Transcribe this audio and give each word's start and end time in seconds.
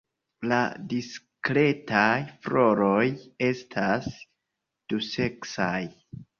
La 0.51 0.61
diskretaj 0.93 2.09
floroj 2.47 3.05
estas 3.51 4.11
duseksaj. 4.95 5.75